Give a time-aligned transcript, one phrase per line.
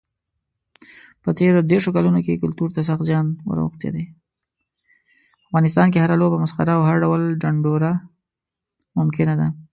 [1.23, 1.29] په
[5.53, 7.93] افغانستان کې هره لوبه، مسخره او هر ډول ډنډوره
[8.99, 9.47] ممکنه ده.